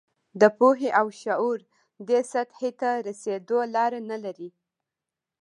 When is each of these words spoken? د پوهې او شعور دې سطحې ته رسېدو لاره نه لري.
د 0.41 0.43
پوهې 0.57 0.89
او 0.99 1.07
شعور 1.21 1.59
دې 2.07 2.19
سطحې 2.31 2.71
ته 2.79 2.89
رسېدو 3.07 3.57
لاره 3.75 3.99
نه 4.09 4.17
لري. 4.23 4.49